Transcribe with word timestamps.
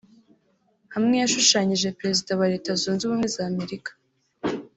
Hamwe 0.93 1.15
yashushanyije 1.21 1.95
Perezida 1.99 2.31
wa 2.39 2.47
Leta 2.53 2.69
Zunze 2.81 3.03
Ubumwe 3.05 3.27
za 3.35 3.43
Amerika 3.51 3.91